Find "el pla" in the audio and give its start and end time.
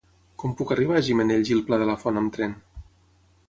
1.59-1.81